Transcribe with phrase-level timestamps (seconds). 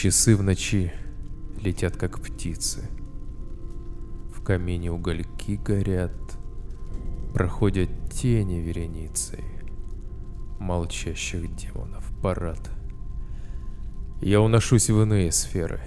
[0.00, 0.92] Часы в ночи
[1.60, 2.88] летят как птицы.
[4.32, 6.12] В камине угольки горят,
[7.34, 9.42] проходят тени вереницей
[10.60, 12.70] молчащих демонов парад.
[14.20, 15.80] Я уношусь в иные сферы,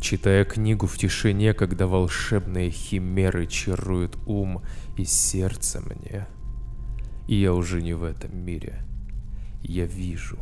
[0.00, 4.62] читая книгу в тишине, когда волшебные химеры чаруют ум
[4.96, 6.26] и сердце мне.
[7.28, 8.82] И я уже не в этом мире.
[9.60, 10.38] Я вижу,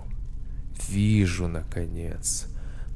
[0.88, 2.46] вижу, наконец,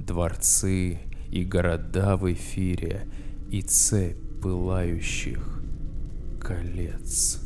[0.05, 3.09] дворцы и города в эфире,
[3.51, 5.63] и цепь пылающих
[6.41, 7.41] колец.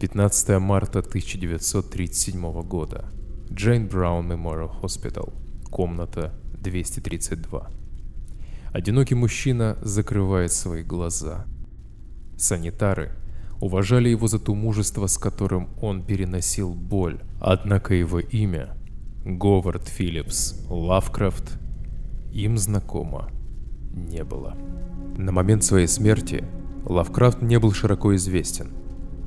[0.00, 3.04] 15 марта 1937 года.
[3.52, 5.32] Джейн Браун Мемориал Хоспитал.
[5.70, 7.70] Комната 232.
[8.72, 11.46] Одинокий мужчина закрывает свои глаза.
[12.36, 13.12] Санитары
[13.60, 17.20] уважали его за то мужество, с которым он переносил боль.
[17.40, 18.76] Однако его имя,
[19.24, 21.58] Говард Филлипс Лавкрафт,
[22.32, 23.30] им знакомо
[23.92, 24.56] не было.
[25.18, 26.42] На момент своей смерти
[26.86, 28.68] Лавкрафт не был широко известен.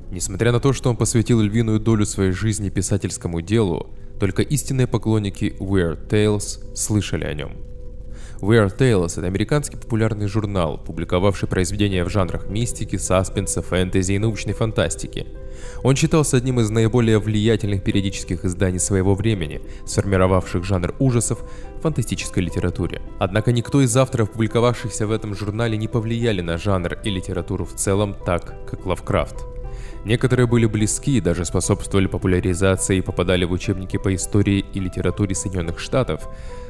[0.09, 5.55] Несмотря на то, что он посвятил львиную долю своей жизни писательскому делу, только истинные поклонники
[5.59, 7.51] Weird Tales слышали о нем.
[8.41, 14.53] Weird Tales— это американский популярный журнал, публиковавший произведения в жанрах мистики, саспенса, фэнтези и научной
[14.53, 15.27] фантастики.
[15.83, 21.43] Он считался одним из наиболее влиятельных периодических изданий своего времени, сформировавших жанр ужасов
[21.77, 23.01] в фантастической литературе.
[23.19, 27.73] Однако никто из авторов, публиковавшихся в этом журнале, не повлияли на жанр и литературу в
[27.73, 29.45] целом так, как Лавкрафт.
[30.05, 35.33] Некоторые были близки и даже способствовали популяризации и попадали в учебники по истории и литературе
[35.33, 36.27] Соединенных Штатов,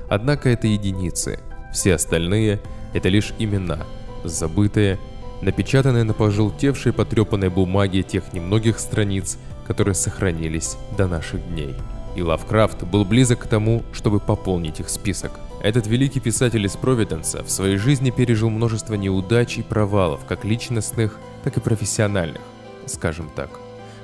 [0.07, 1.39] однако это единицы.
[1.73, 2.61] Все остальные—
[2.93, 3.79] это лишь имена,
[4.23, 4.99] забытые,
[5.43, 11.75] напечатанные на пожелтевшей потрепанной бумаге тех немногих страниц, которые сохранились до наших дней.
[12.15, 15.31] И Лавкрафт был близок к тому, чтобы пополнить их список.
[15.61, 21.17] Этот великий писатель из Провиденса в своей жизни пережил множество неудач и провалов, как личностных,
[21.43, 22.41] так и профессиональных
[22.85, 23.49] скажем так.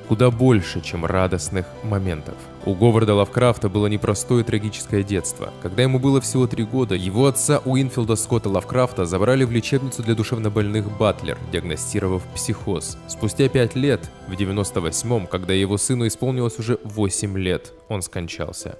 [0.09, 2.33] Куда больше, чем радостных моментов.
[2.65, 5.53] У Говарда Лавкрафта было непростое трагическое детство.
[5.61, 10.15] Когда ему было всего три года, его отца Уинфилда Скотта Лавкрафта забрали в лечебницу для
[10.15, 12.97] душевнобольных Батлер, диагностировав психоз.
[13.07, 18.79] Спустя пять лет, в 98-м, когда его сыну исполнилось уже 8 лет, он скончался.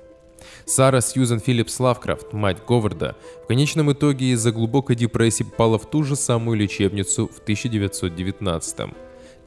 [0.66, 6.04] Сара Сьюзен Филлипс Лавкрафт, мать Говарда, в конечном итоге из-за глубокой депрессии попала в ту
[6.04, 8.96] же самую лечебницу в 1919 -м.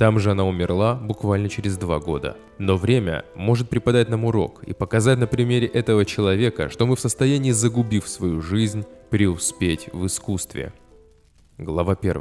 [0.03, 2.37] Там же она умерла буквально через два года.
[2.59, 7.01] Но время может преподать нам урок и показать на примере этого человека, что мы в
[7.01, 10.73] состоянии, загубив свою жизнь, преуспеть в искусстве.
[11.57, 12.21] Глава 1.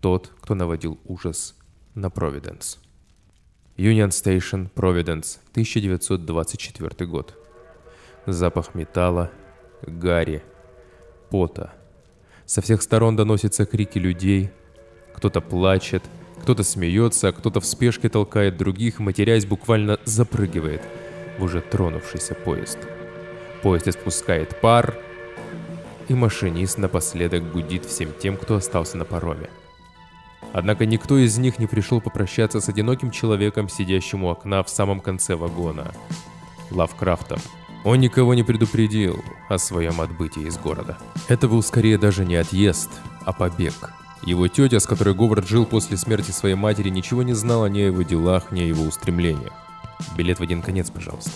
[0.00, 1.54] Тот, кто наводил ужас
[1.94, 2.78] на Провиденс.
[3.76, 7.34] Union Station, Провиденс, 1924 год.
[8.24, 9.30] Запах металла,
[9.82, 10.42] гари,
[11.28, 11.74] пота.
[12.46, 14.50] Со всех сторон доносятся крики людей,
[15.12, 16.02] кто-то плачет,
[16.42, 20.82] кто-то смеется, кто-то в спешке толкает других, матерясь буквально запрыгивает
[21.38, 22.78] в уже тронувшийся поезд.
[23.62, 24.96] Поезд испускает пар,
[26.08, 29.48] и машинист напоследок гудит всем тем, кто остался на пароме.
[30.52, 35.00] Однако никто из них не пришел попрощаться с одиноким человеком, сидящим у окна в самом
[35.00, 35.92] конце вагона.
[36.72, 37.38] Лавкрафтом.
[37.84, 40.98] Он никого не предупредил о своем отбытии из города.
[41.28, 42.90] Это был скорее даже не отъезд,
[43.24, 43.74] а побег.
[44.24, 47.86] Его тетя, с которой Говард жил после смерти своей матери, ничего не знала ни о
[47.86, 49.52] его делах, ни о его устремлениях.
[50.16, 51.32] Билет в один конец, пожалуйста.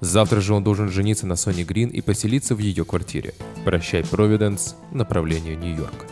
[0.00, 3.32] Завтра же он должен жениться на Сони Грин и поселиться в ее квартире.
[3.64, 6.06] Прощай, Провиденс, направлению Нью-Йорк.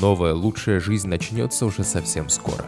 [0.00, 2.66] Новая лучшая жизнь начнется уже совсем скоро.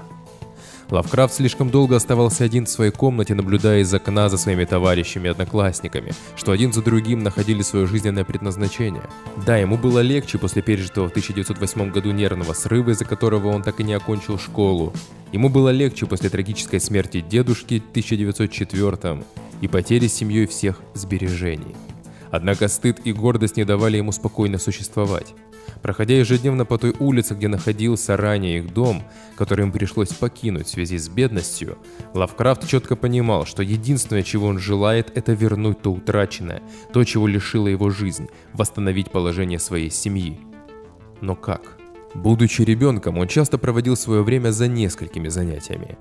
[0.94, 5.30] Лавкрафт слишком долго оставался один в своей комнате, наблюдая из окна за своими товарищами и
[5.30, 9.02] одноклассниками, что один за другим находили свое жизненное предназначение.
[9.44, 13.80] Да, ему было легче после пережитого в 1908 году нервного срыва, из-за которого он так
[13.80, 14.92] и не окончил школу.
[15.32, 19.24] Ему было легче после трагической смерти дедушки в 1904
[19.62, 21.74] и потери семьей всех сбережений.
[22.30, 25.34] Однако стыд и гордость не давали ему спокойно существовать.
[25.82, 29.02] Проходя ежедневно по той улице, где находился ранее их дом,
[29.36, 31.78] который им пришлось покинуть в связи с бедностью,
[32.14, 36.62] Лавкрафт четко понимал, что единственное, чего он желает, это вернуть то утраченное,
[36.92, 40.40] то, чего лишила его жизнь, восстановить положение своей семьи.
[41.20, 41.78] Но как?
[42.14, 45.98] Будучи ребенком, он часто проводил свое время за несколькими занятиями.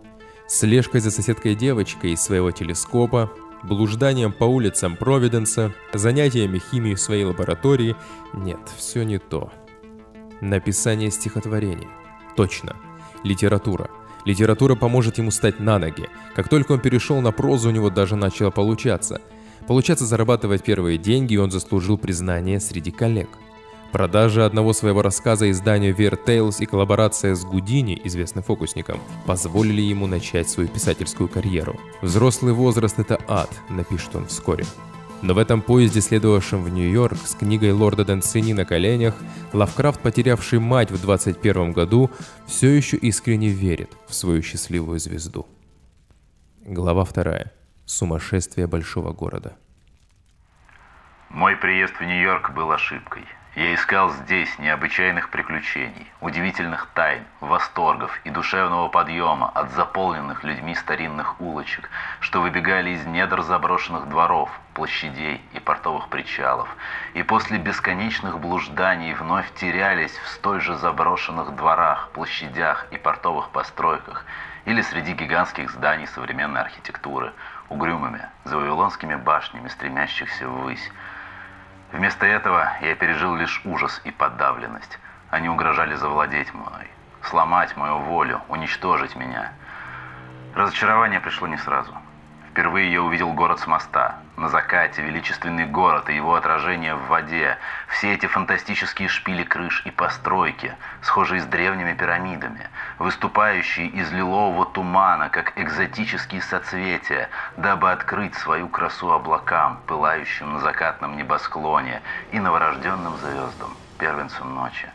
[0.47, 3.31] Слежкой за соседкой девочкой из своего телескопа,
[3.63, 7.95] блужданием по улицам Провиденса, занятиями химией в своей лаборатории.
[8.33, 9.51] Нет, все не то.
[10.41, 11.87] Написание стихотворений.
[12.35, 12.75] Точно.
[13.23, 13.89] Литература.
[14.25, 16.09] Литература поможет ему стать на ноги.
[16.35, 19.21] Как только он перешел на прозу, у него даже начало получаться.
[19.67, 23.29] Получаться зарабатывать первые деньги, он заслужил признание среди коллег.
[23.93, 30.07] Продажа одного своего рассказа изданию Weird Tales и коллаборация с Гудини, известным фокусником, позволили ему
[30.07, 31.79] начать свою писательскую карьеру.
[32.01, 34.65] «Взрослый возраст— это ад»,— напишет он вскоре.
[35.21, 39.13] Но в этом поезде, следовавшем в Нью-Йорк с книгой Лорда Дансини на коленях,
[39.53, 42.09] Лавкрафт, потерявший мать в 21 году,
[42.47, 45.45] все еще искренне верит в свою счастливую звезду.
[46.65, 47.51] Глава вторая.
[47.85, 49.55] Сумасшествие большого города.
[51.29, 53.25] Мой приезд в Нью-Йорк был ошибкой.
[53.55, 61.39] Я искал здесь необычайных приключений, удивительных тайн, восторгов и душевного подъема от заполненных людьми старинных
[61.39, 61.87] улочек,
[62.19, 66.67] что выбегали из недр заброшенных дворов, площадей и портовых причалов,
[67.13, 74.25] и после бесконечных блужданий вновь терялись в столь же заброшенных дворах, площадях и портовых постройках,
[74.65, 77.33] или среди гигантских зданий современной архитектуры,
[77.69, 78.57] угрюмыми, за
[79.17, 80.91] башнями, стремящихся ввысь,
[81.93, 84.97] Вместо этого я пережил лишь ужас и подавленность.
[85.29, 86.87] Они угрожали завладеть мной,
[87.21, 89.53] сломать мою волю, уничтожить меня.
[90.55, 91.95] Разочарование пришло не сразу.
[92.53, 94.19] Впервые я увидел город с моста.
[94.37, 97.57] На закате величественный город и его отражение в воде.
[97.87, 102.69] Все эти фантастические шпили крыш и постройки, схожие с древними пирамидами,
[102.99, 107.27] выступающие из лилового тумана, как экзотические соцветия,
[107.57, 114.91] дабы открыть свою красу облакам, пылающим на закатном небосклоне и новорожденным звездам, первенцам ночи.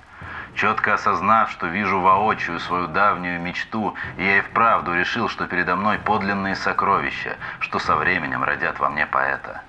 [0.59, 5.99] Четко осознав, что вижу воочию свою давнюю мечту, я и вправду решил, что передо мной
[5.99, 9.63] подлинные сокровища, что со временем родят во мне поэта.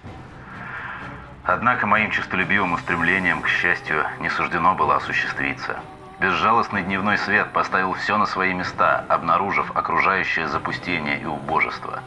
[1.43, 5.79] Однако моим честолюбивым устремлением, к счастью, не суждено было осуществиться.
[6.19, 11.99] Безжалостный дневной свет поставил все на свои места, обнаружив окружающее запустение и убожество.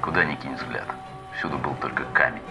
[0.00, 0.86] Куда ни кинь взгляд,
[1.36, 2.42] всюду был только камень.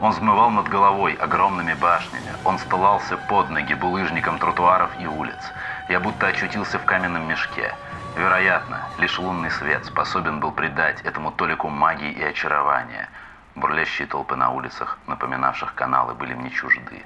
[0.00, 2.34] Он взмывал над головой огромными башнями.
[2.44, 5.52] Он стылался под ноги булыжником тротуаров и улиц.
[5.88, 7.74] Я будто очутился в каменном мешке.
[8.14, 13.10] Вероятно, лишь лунный свет способен был придать этому толику магии и очарования.
[13.54, 17.04] Бурлящие толпы на улицах, напоминавших каналы, были мне чужды.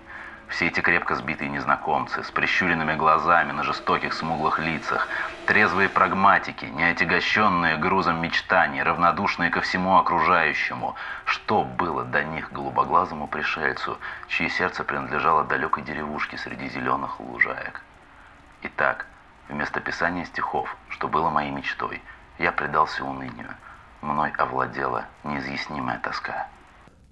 [0.55, 5.09] Все эти крепко сбитые незнакомцы, с прищуренными глазами на жестоких смуглых лицах,
[5.47, 10.95] трезвые прагматики, неотягощенные грузом мечтаний, равнодушные ко всему окружающему.
[11.25, 13.99] Что было до них голубоглазому пришельцу,
[14.29, 17.83] чье сердце принадлежало далекой деревушке среди зеленых лужаек?
[18.63, 19.07] Итак,
[19.49, 22.01] вместо писания стихов, что было моей мечтой,
[22.39, 23.53] я предался унынию.
[24.03, 26.47] Мной овладела неизъяснимая тоска.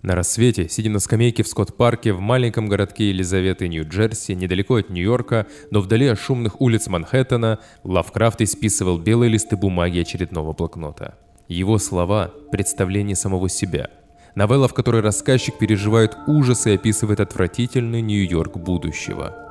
[0.02, 5.46] На рассвете, сидя на скамейке в Скотт-парке в маленьком городке Елизаветы, Нью-Джерси, недалеко от Нью-Йорка,
[5.70, 11.14] но вдали от шумных улиц Манхэттена, Лавкрафт исписывал белые листы бумаги очередного блокнота.
[11.46, 13.90] Его слова– представление самого себя.
[14.34, 19.41] Новелла, в которой рассказчик переживает ужас и описывает отвратительный Нью-Йорк будущего.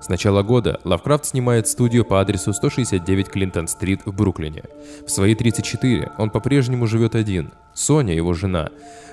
[0.00, 4.64] С начала года Лавкрафт снимает студию по адресу 169 Клинтон-стрит в Бруклине.
[5.06, 7.52] В свои 34 он по-прежнему живет один.
[7.74, 8.70] Соня, его жена,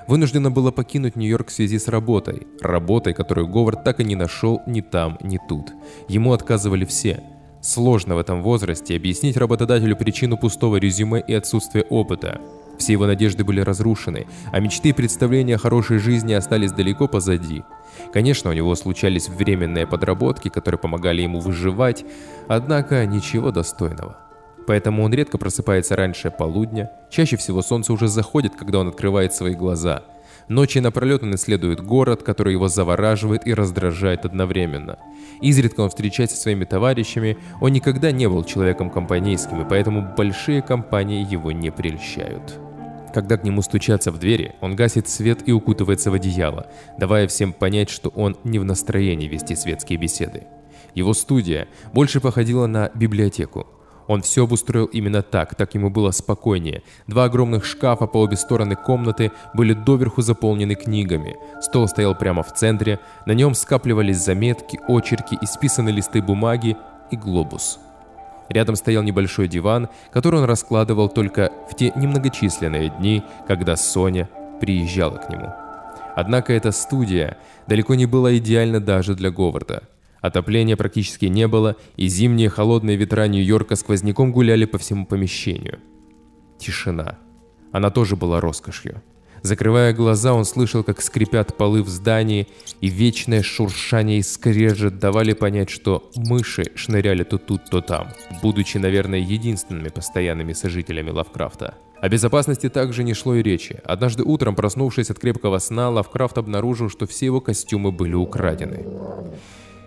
[0.07, 2.48] вынуждена была покинуть Нью-Йорк в связи с работой.
[2.62, 5.74] Работой, которую Говард так и не нашел ни там, ни тут.
[6.07, 7.22] Ему отказывали все.
[7.62, 12.39] Сложно в этом возрасте объяснить работодателю причину пустого резюме и отсутствия опыта.
[12.77, 17.63] Все его надежды были разрушены, а мечты и представления о хорошей жизни остались далеко позади.
[18.13, 22.05] Конечно, у него случались временные подработки, которые помогали ему выживать,
[22.48, 24.17] однако ничего достойного.
[24.67, 29.55] Поэтому он редко просыпается раньше полудня, чаще всего солнце уже заходит, когда он открывает свои
[29.55, 30.03] глаза.
[30.50, 34.98] Ночи напролет он исследует город, который его завораживает и раздражает одновременно.
[35.41, 40.62] Изредка он встречается со своими товарищами, он никогда не был человеком компанейским, и поэтому большие
[40.62, 42.60] компании его не прельщают.
[43.17, 46.67] Когда к нему стучатся в двери, он гасит свет и укутывается в одеяло,
[47.00, 50.43] давая всем понять, что он не в настроении вести светские беседы.
[50.93, 53.65] Его студия больше походила на библиотеку.
[54.05, 56.83] Он все обустроил именно так, так ему было спокойнее.
[57.07, 61.38] Два огромных шкафа по обе стороны комнаты были доверху заполнены книгами.
[61.59, 66.77] Стол стоял прямо в центре, на нем скапливались заметки, очерки, исписанные листы бумаги
[67.09, 67.79] и глобус.
[68.50, 74.30] Рядом стоял небольшой диван, который он раскладывал только в те немногочисленные дни, когда Соня
[74.62, 75.54] приезжала к нему.
[76.16, 77.38] Однако эта студия
[77.68, 79.84] далеко не была идеальна даже для Говарда.
[80.22, 85.80] Отопления практически не было, и зимние холодные ветра Нью-Йорка сквозняком гуляли по всему помещению.
[86.58, 87.20] Тишина.
[87.72, 89.04] Она тоже была роскошью.
[89.41, 92.48] Закрывая глаза, он слышал, как скрипят полы в здании,
[92.82, 98.10] и вечное шуршание и скрежет давали понять, что мыши шныряли то тут, то там,
[98.41, 101.75] будучи, наверное, единственными постоянными сожителями Лавкрафта.
[102.00, 103.79] О безопасности также не шло и речи.
[103.84, 108.86] Однажды утром, проснувшись от крепкого сна, Лавкрафт обнаружил, что все его костюмы были украдены.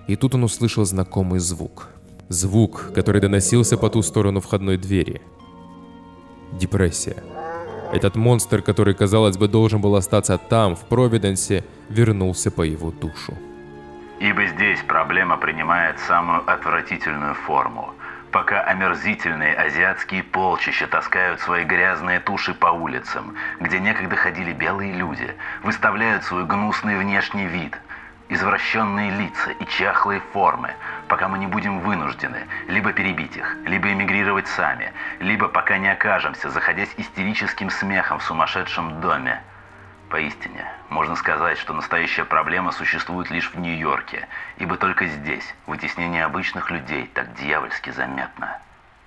[0.09, 1.89] И тут он услышал знакомый звук.
[2.29, 5.21] Звук, который доносился по ту сторону входной двери.
[6.59, 7.23] Депрессия.
[7.93, 13.35] Этот монстр, который, казалось бы, должен был остаться там, в Провиденсе, вернулся по его душу.
[14.21, 17.93] Ибо здесь проблема принимает самую отвратительную форму.
[18.31, 25.35] Пока омерзительные азиатские полчища таскают свои грязные туши по улицам, где некогда ходили белые люди,
[25.65, 27.77] выставляют свой гнусный внешний вид–
[28.31, 30.71] извращенные лица и чахлые формы,
[31.11, 36.51] пока мы не будем вынуждены либо перебить их, либо эмигрировать сами, либо пока не окажемся,
[36.51, 39.43] заходясь истерическим смехом в сумасшедшем доме.
[40.09, 46.71] Поистине, можно сказать, что настоящая проблема существует лишь в Нью-Йорке, ибо только здесь вытеснение обычных
[46.71, 48.59] людей так дьявольски заметно.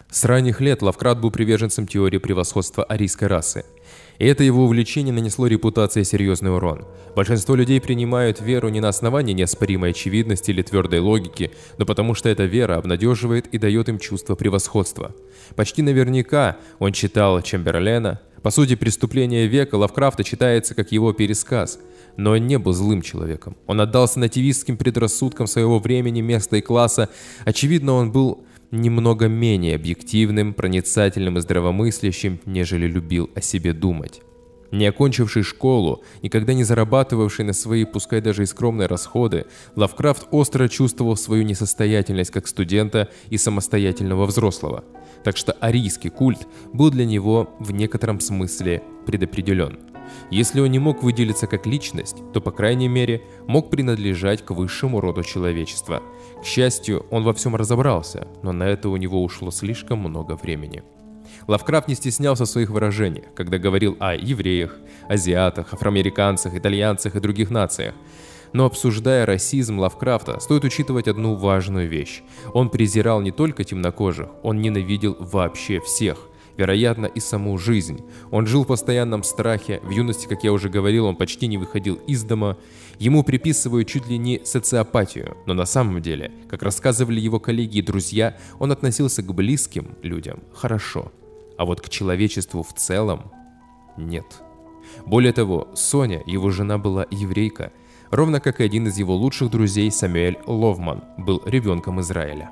[0.10, 3.66] С ранних лет Лавкрат был приверженцем теории превосходства арийской расы–
[4.20, 6.86] и это его увлечение нанесло репутации серьезный урон.
[7.15, 12.29] Большинство людей принимают веру не на основании неоспоримой очевидности или твердой логики, но потому что
[12.29, 15.15] эта вера обнадеживает и дает им чувство превосходства.
[15.55, 18.22] Почти наверняка он читал Чемберлена.
[18.41, 21.79] По сути, «Преступление века» Лавкрафта читается как его пересказ.
[22.17, 23.55] Но он не был злым человеком.
[23.65, 27.10] Он отдался нативистским предрассудкам своего времени, места и класса.
[27.46, 34.22] Очевидно, он был немного менее объективным, проницательным и здравомыслящим, нежели любил о себе думать.
[34.72, 40.68] Не окончивший школу, никогда не зарабатывавший на свои, пускай даже и скромные расходы, Лавкрафт остро
[40.68, 44.84] чувствовал свою несостоятельность как студента и самостоятельного взрослого.
[45.24, 49.77] Так что арийский культ был для него в некотором смысле предопределен.
[50.32, 55.00] Если он не мог выделиться как личность, то, по крайней мере, мог принадлежать к высшему
[55.00, 56.01] роду человечества–
[56.44, 60.84] к счастью, он во всем разобрался, но на это у него ушло слишком много времени.
[61.48, 64.76] Лавкрафт не стеснялся своих выражениях, когда говорил о евреях,
[65.08, 67.96] азиатах, афроамериканцах, итальянцах и других нациях.
[68.52, 72.24] Но обсуждая расизм Лавкрафта, стоит учитывать одну важную вещь.
[72.54, 78.02] Он презирал не только темнокожих, он ненавидел вообще всех, вероятно, и саму жизнь.
[78.32, 81.96] Он жил в постоянном страхе, в юности, как я уже говорил, он почти не выходил
[82.08, 82.58] из дома.
[83.00, 87.82] Ему приписывают чуть ли не социопатию, но на самом деле, как рассказывали его коллеги и
[87.82, 91.12] друзья, он относился к близким людям хорошо,
[91.58, 93.32] а вот к человечеству в целом
[93.98, 94.26] нет.
[95.06, 97.72] Более того, Соня, его жена была еврейка,
[98.12, 102.52] ровно как и один из его лучших друзей Самуэль Ловман был ребенком Израиля.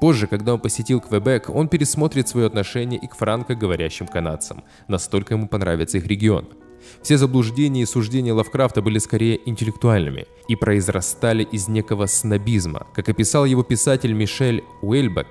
[0.00, 4.64] Позже, когда он посетил Квебек, он пересмотрит свое отношение и к франко-говорящим канадцам.
[4.88, 6.48] Настолько ему понравится их регион.
[7.02, 13.46] Все заблуждения и суждения Лавкрафта были скорее интеллектуальными и произрастали из некого снобизма, как описал
[13.46, 15.28] его писатель Мишель Уэльбек.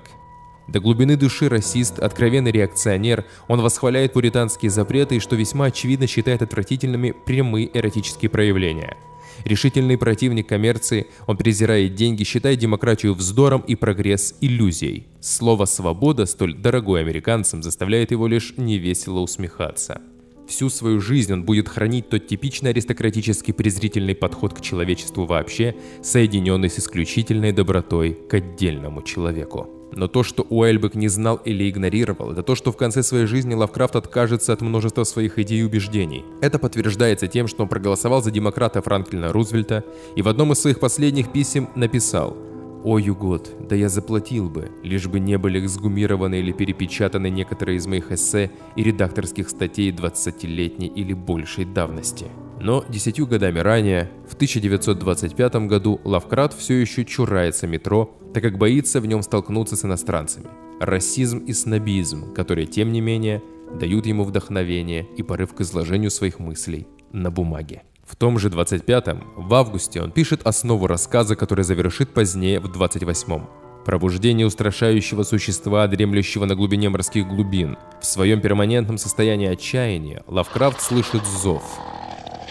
[0.66, 6.42] До глубины души расист, откровенный реакционер, он восхваляет пуританские запреты и, что весьма очевидно, считает
[6.42, 8.96] отвратительными прямые эротические проявления–
[9.44, 15.06] Решительный противник коммерции, он презирает деньги, считает демократию вздором и прогресс иллюзией.
[15.20, 20.00] Слово «свобода», столь дорогое американцам, заставляет его лишь невесело усмехаться.
[20.46, 26.68] Всю свою жизнь он будет хранить тот типичный аристократический презрительный подход к человечеству вообще, соединенный
[26.68, 29.68] с исключительной добротой к отдельному человеку.
[29.96, 33.54] Но то, что Уэльбек не знал или игнорировал, это то, что в конце своей жизни
[33.54, 36.24] Лавкрафт откажется от множества своих идей и убеждений.
[36.40, 39.84] Это подтверждается тем, что он проголосовал за демократа Франклина Рузвельта
[40.16, 42.36] и в одном из своих последних писем написал
[42.84, 47.86] «О, Югот, да я заплатил бы, лишь бы не были эксгумированы или перепечатаны некоторые из
[47.86, 52.26] моих эссе и редакторских статей 20-летней или большей давности».
[52.60, 59.00] Но десятью годами ранее, в 1925 году, Лавкрат все еще чурается метро, так как боится
[59.00, 60.48] в нем столкнуться с иностранцами.
[60.80, 63.42] Расизм и снобизм, которые, тем не менее,
[63.78, 67.82] дают ему вдохновение и порыв к изложению своих мыслей на бумаге.
[68.04, 73.48] В том же 25-м, в августе, он пишет основу рассказа, который завершит позднее в 28-м.
[73.86, 77.76] Пробуждение устрашающего существа, дремлющего на глубине морских глубин.
[78.00, 81.62] В своем перманентном состоянии отчаяния Лавкрафт слышит зов,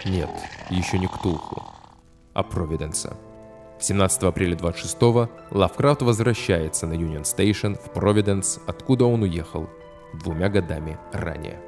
[0.06, 0.30] нет,
[0.70, 1.64] еще не Ктулху,
[2.34, 3.16] а Провиденса.
[3.84, 9.70] 17 апреля 26-го Лавкрафт возвращается на Юнион Стейшн в Провиденс, откуда он уехал
[10.14, 11.60] двумя годами ранее.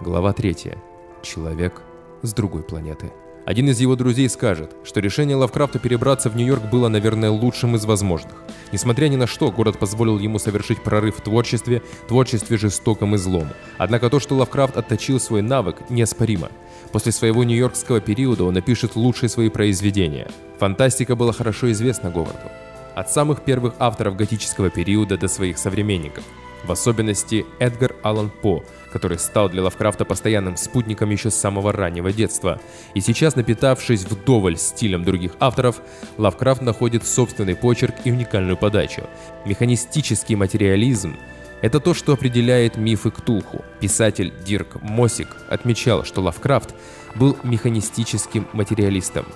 [0.00, 0.72] Глава 3.
[1.20, 1.82] Человек
[2.22, 3.12] с другой планеты.
[3.44, 7.84] Один из его друзей скажет, что решение Лавкрафта перебраться в Нью-Йорк было, наверное, лучшим из
[7.84, 8.42] возможных.
[8.72, 13.48] Несмотря ни на что, город позволил ему совершить прорыв в творчестве, творчестве жестоком и злом.
[13.76, 16.48] Однако то, что Лавкрафт отточил свой навык, неоспоримо.
[16.92, 20.28] После своего нью-йоркского периода он напишет лучшие свои произведения.
[20.58, 22.50] Фантастика была хорошо известна Говарду.
[22.94, 26.24] От самых первых авторов готического периода до своих современников–
[26.64, 32.12] в особенности Эдгар Аллан По, который стал для Лавкрафта постоянным спутником еще с самого раннего
[32.12, 32.60] детства.
[32.94, 35.80] И сейчас, напитавшись вдоволь стилем других авторов,
[36.18, 39.02] Лавкрафт находит собственный почерк и уникальную подачу.
[39.44, 41.16] Механистический материализм–
[41.62, 43.64] это то, что определяет мифы Ктулху.
[43.80, 46.74] Писатель Дирк Мосик отмечал, что Лавкрафт
[47.14, 49.26] был механистическим материалистом.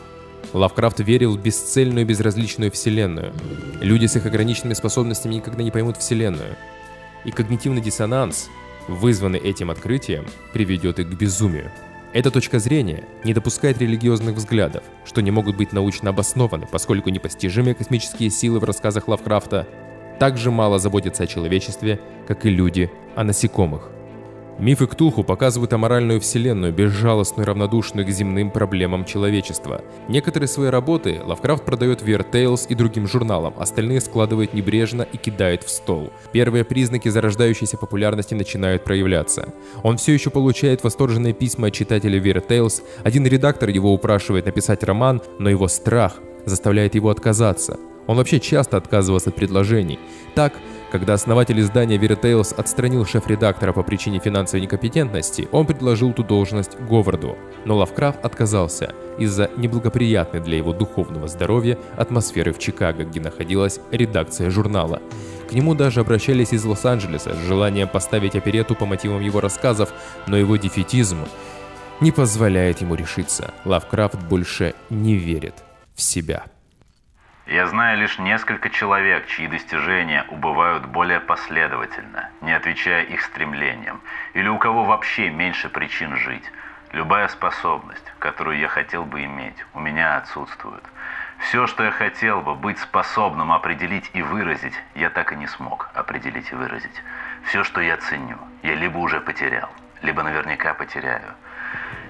[0.53, 3.33] Лавкрафт верил в бесцельную безразличную вселенную.
[3.81, 6.57] Люди с их ограниченными способностями никогда не поймут вселенную–
[7.25, 8.49] и когнитивный диссонанс,
[8.87, 11.71] вызванный этим открытием, приведет их к безумию.
[12.13, 17.75] Эта точка зрения не допускает религиозных взглядов, что не могут быть научно обоснованы, поскольку непостижимые
[17.75, 19.67] космические силы в рассказах Лавкрафта
[20.19, 23.91] так же мало заботятся о человечестве, как и люди о насекомых.
[24.59, 29.83] Мифы Ктулху показывают аморальную вселенную, безжалостную и равнодушную к земным проблемам человечества.
[30.09, 35.17] Некоторые свои работы Лавкрафт продает в Weird Tales и другим журналам, остальные складывает небрежно и
[35.17, 36.13] кидает в стол.
[36.31, 39.49] Первые признаки зарождающейся популярности начинают проявляться.
[39.83, 44.85] Он все еще получает восторженные письма от читателей Weird Tales, один редактор его упрашивает написать
[44.85, 47.77] роман, но его страх заставляет его отказаться.
[48.07, 49.99] Он вообще часто отказывался от предложений.
[50.35, 50.55] Так,
[50.91, 57.37] когда основатель издания Veritales отстранил шеф-редактора по причине финансовой некомпетентности, он предложил ту должность Говарду,
[57.65, 64.51] но Лавкрафт отказался из-за неблагоприятной для его духовного здоровья атмосферы в Чикаго, где находилась редакция
[64.51, 65.03] журнала.
[65.49, 69.93] К нему даже обращались из Лос-Анджелеса с желанием поставить оперету по мотивам его рассказов,
[70.27, 71.19] но его дефетизм
[72.01, 73.53] не позволяет ему решиться.
[73.65, 75.55] Лавкрафт больше не верит
[75.95, 76.45] в себя.
[77.47, 84.01] Я знаю лишь несколько человек, чьи достижения убывают более последовательно, не отвечая их стремлениям,
[84.33, 86.51] или у кого вообще меньше причин жить.
[86.93, 90.83] Любая способность, которую я хотел бы иметь, у меня отсутствует.
[91.39, 95.91] Все, что я хотел бы быть способным определить и выразить, я так и не смог
[95.93, 97.03] определить и выразить.
[97.45, 99.69] Все, что я ценю, я либо уже потерял,
[100.01, 101.35] либо наверняка потеряю.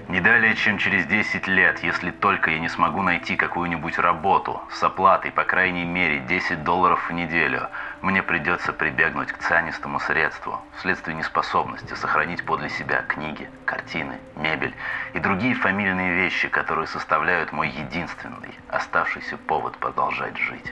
[0.07, 4.83] Не далее, чем через 10 лет, если только я не смогу найти какую-нибудь работу с
[4.83, 7.69] оплатой, по крайней мере, 10 долларов в неделю,
[8.01, 14.75] мне придется прибегнуть к цианистому средству вследствие неспособности сохранить подле себя книги, картины, мебель
[15.13, 20.71] и другие фамильные вещи, которые составляют мой единственный оставшийся повод продолжать жить.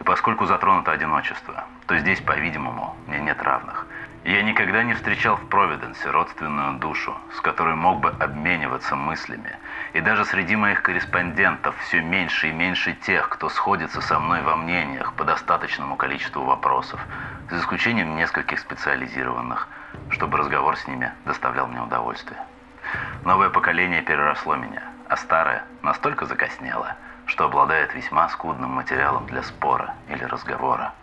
[0.00, 3.86] И поскольку затронуто одиночество, то здесь, по-видимому, мне нет равных–
[4.24, 9.58] я никогда не встречал в Провиденсе родственную душу, с которой мог бы обмениваться мыслями.
[9.92, 14.56] И даже среди моих корреспондентов все меньше и меньше тех, кто сходится со мной во
[14.56, 17.00] мнениях по достаточному количеству вопросов,
[17.50, 19.68] за исключением нескольких специализированных,
[20.08, 22.40] чтобы разговор с ними доставлял мне удовольствие.
[23.24, 29.94] Новое поколение переросло меня, а старое настолько закоснело, что обладает весьма скудным материалом для спора
[30.08, 30.94] или разговора.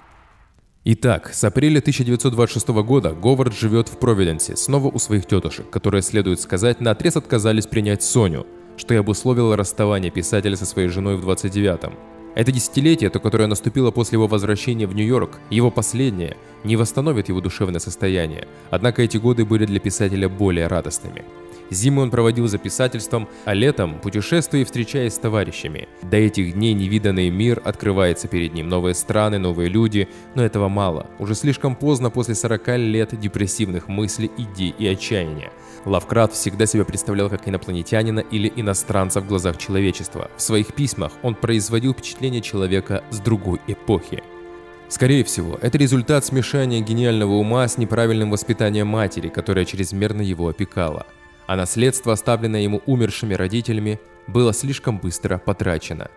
[0.84, 6.39] Итак, с апреля 1926 года Говард живет в Провиденсе, снова у своих тетушек, которые, следует
[6.39, 11.30] сказать, на отрез отказались принять Соню, что и обусловило расставание писателя со своей женой в
[11.30, 11.94] 29-м.
[12.34, 17.41] Это десятилетие, то, которое наступило после его возвращения в Нью-Йорк, его последнее, не восстановит его
[17.41, 21.24] душевное состояние, однако эти годы были для писателя более радостными.
[21.72, 25.88] Зиму он проводил за писательством, а летом– путешествуя и встречаясь с товарищами.
[26.04, 31.08] До этих дней невиданный мир открывается перед ним, новые страны, новые люди, но этого мало.
[31.18, 35.52] Уже слишком поздно после 40 лет депрессивных мыслей, идей и отчаяния.
[35.86, 40.30] Лавкрафт всегда себя представлял как инопланетянина или иностранца в глазах человечества.
[40.36, 44.22] В своих письмах он производил впечатление человека с другой эпохи.
[44.90, 51.08] Скорее всего, это результат смешания гениального ума с неправильным воспитанием матери, которая чрезмерно его опекала–
[51.52, 56.10] а наследство, оставленное ему умершими родителями, было слишком быстро потрачено.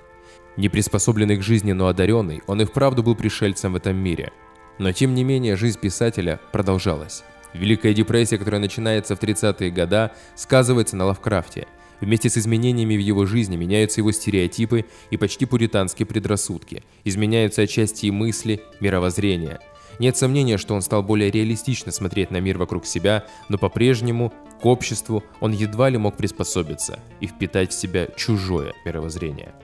[0.57, 4.31] Не приспособленный к жизни, но одаренный, он и вправду был пришельцем в этом мире.
[4.79, 7.25] Но тем не менее, жизнь писателя продолжалась.
[7.53, 11.67] Великая депрессия, которая начинается в 30-е годы, сказывается на Лавкрафте.
[12.01, 16.85] Вместе с изменениями в его жизни меняются его стереотипы и почти пуританские предрассудки.
[17.03, 19.59] Изменяются отчасти и мысли, мировоззрение–
[19.99, 24.67] нет сомнения, что он стал более реалистично смотреть на мир вокруг себя, но по-прежнему к
[24.67, 29.55] обществу он едва ли мог приспособиться и впитать в себя чужое мировоззрение.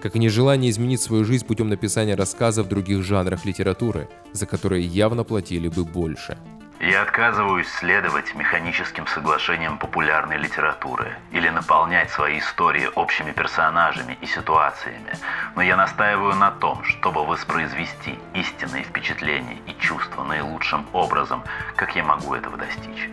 [0.00, 4.86] Как и нежелание изменить свою жизнь путем написания рассказов в других жанрах литературы, за которые
[4.86, 6.38] явно платили бы больше.
[6.80, 15.12] Я отказываюсь следовать механическим соглашениям популярной литературы или наполнять свои истории общими персонажами и ситуациями,
[15.56, 21.42] но я настаиваю на том, чтобы воспроизвести истинные впечатления и чувства наилучшим образом,
[21.74, 23.10] как я могу этого достичь.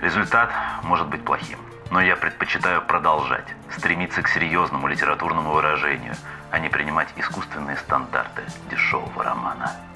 [0.00, 0.50] Результат
[0.84, 1.58] может быть плохим,
[1.90, 6.14] но я предпочитаю продолжать, стремиться к серьезному литературному выражению,
[6.50, 9.87] а не принимать искусственные стандарты дешевого романа.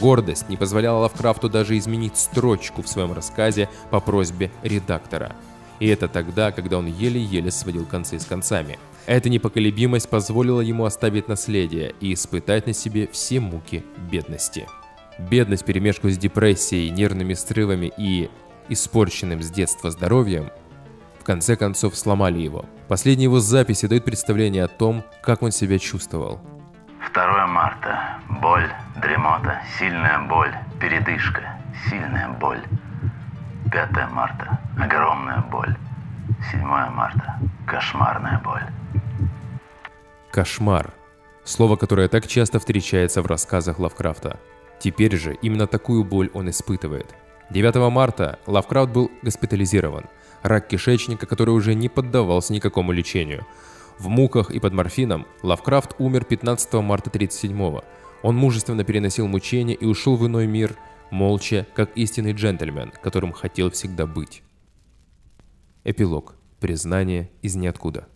[0.00, 5.34] Гордость не позволяла Лавкрафту даже изменить строчку в своем рассказе по просьбе редактора.
[5.80, 8.78] И это тогда, когда он еле-еле сводил концы с концами.
[9.06, 14.68] Эта непоколебимость позволила ему оставить наследие и испытать на себе все муки бедности.
[15.18, 18.30] Бедность перемешку с депрессией, нервными срывами и
[18.68, 20.50] испорченным с детства здоровьем
[21.18, 22.64] в конце концов сломали его.
[22.88, 26.40] Последние его записи дают представление о том, как он себя чувствовал.
[27.12, 28.18] 2 марта.
[28.40, 28.70] Боль,
[29.22, 31.56] дремота, сильная боль, передышка,
[31.88, 32.60] сильная боль.
[33.70, 34.58] 5 марта.
[34.76, 35.76] Огромная боль.
[36.50, 37.38] 7 марта.
[37.66, 38.64] Кошмарная боль.
[40.30, 40.92] Кошмар.
[41.44, 44.38] Слово, которое так часто встречается в рассказах Лавкрафта.
[44.80, 47.14] Теперь же именно такую боль он испытывает.
[47.50, 50.06] 9 марта Лавкрафт был госпитализирован.
[50.42, 53.46] Рак кишечника, который уже не поддавался никакому лечению–
[53.98, 57.84] в муках и под морфином Лавкрафт умер 15 марта 1937-го.
[58.22, 60.76] Он мужественно переносил мучения и ушел в иной мир,
[61.10, 64.42] молча, как истинный джентльмен, которым хотел всегда быть.
[65.84, 66.36] Эпилог.
[66.60, 68.06] Признание из ниоткуда.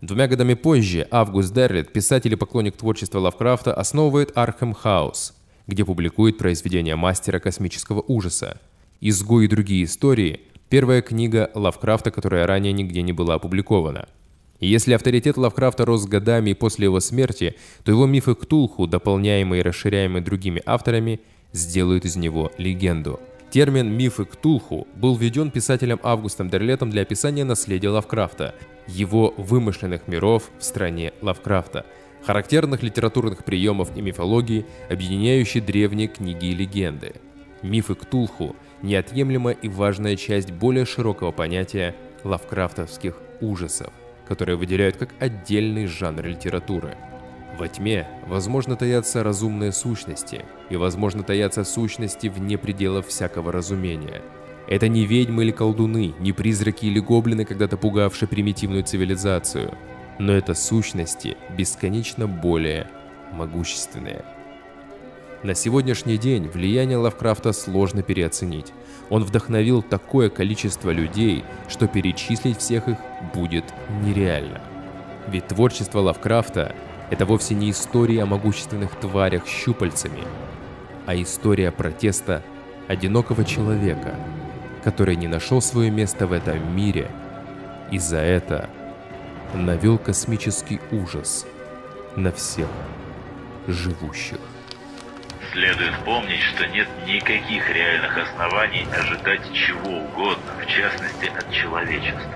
[0.00, 5.36] Двумя годами позже Август Дерлит, писатель и поклонник творчества Лавкрафта, основывает Архем Хаус,
[5.66, 8.60] где публикует произведения мастера космического ужаса.
[9.00, 14.08] «Изгой и другие истории»– первая книга Лавкрафта, которая ранее нигде не была опубликована–
[14.60, 19.62] и если авторитет Лавкрафта рос годами после его смерти, то его мифы Ктулху, дополняемые и
[19.62, 21.20] расширяемые другими авторами,
[21.52, 23.18] сделают из него легенду.
[23.50, 28.54] Термин «мифы Ктулху» был введен писателем Августом Дерлетом для описания наследия Лавкрафта,
[28.86, 31.84] его вымышленных миров в стране Лавкрафта,
[32.24, 37.14] характерных литературных приемов и мифологии, объединяющей древние книги и легенды.
[37.62, 43.90] Мифы Ктулху– неотъемлемая и важная часть более широкого понятия лавкрафтовских ужасов
[44.30, 46.96] которые выделяют как отдельный жанр литературы.
[47.58, 54.22] Во тьме, возможно, таятся разумные сущности, и, возможно, таятся сущности вне пределов всякого разумения.
[54.68, 59.76] Это не ведьмы или колдуны, не призраки или гоблины, когда-то пугавшие примитивную цивилизацию,
[60.20, 62.88] но это сущности бесконечно более
[63.32, 64.24] могущественные.
[65.42, 68.72] На сегодняшний день влияние Лавкрафта сложно переоценить.
[69.10, 72.96] Он вдохновил такое количество людей, что перечислить всех их
[73.34, 73.64] будет
[74.02, 74.60] нереально.
[75.28, 76.74] Ведь творчество Лавкрафта–
[77.10, 80.22] это вовсе не история о могущественных тварях с щупальцами,
[81.06, 82.42] а история протеста
[82.86, 84.14] одинокого человека,
[84.84, 87.10] который не нашел свое место в этом мире
[87.90, 88.70] и за это
[89.54, 91.46] навел космический ужас
[92.14, 92.68] на всех
[93.66, 94.38] живущих.
[95.52, 102.32] Следует помнить, что нет никаких реальных оснований ожидать чего угодно, в частности от человечества.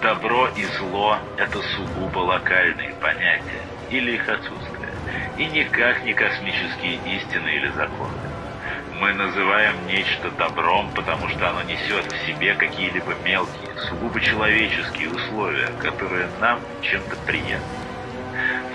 [0.00, 4.88] Добро и зло– это сугубо локальные понятия или их отсутствие,
[5.36, 8.16] и никак не космические истины или законы.
[8.98, 15.68] Мы называем нечто добром, потому что оно несет в себе какие-либо мелкие, сугубо человеческие условия,
[15.82, 17.79] которые нам чем-то приятны.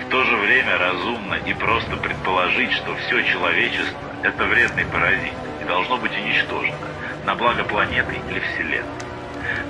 [0.06, 5.64] В то же время разумно и просто предположить, что все человечество– это вредный паразит и
[5.64, 6.76] должно быть уничтожено
[7.24, 8.86] на благо планеты или Вселенной.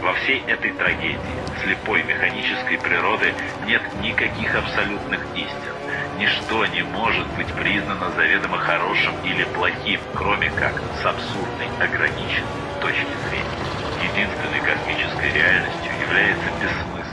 [0.02, 1.18] Во всей этой трагедии
[1.62, 3.34] слепой механической природы
[3.66, 5.72] нет никаких абсолютных истин.
[6.18, 12.46] Ничто не может быть признано заведомо хорошим или плохим, кроме как с абсурдной, ограниченной
[12.80, 13.66] точки зрения.
[14.02, 17.05] Единственной космической реальностью является бессмысленность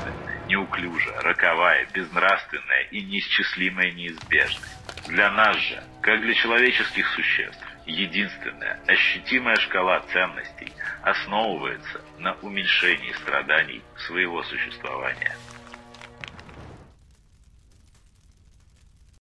[0.53, 4.77] неуклюжая, роковая, безнравственная и неисчислимая неизбежность.
[5.07, 13.81] Для нас же, как для человеческих существ, единственная ощутимая шкала ценностей основывается на уменьшении страданий
[13.97, 15.35] своего существования–